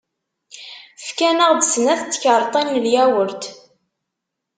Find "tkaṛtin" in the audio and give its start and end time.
2.13-2.67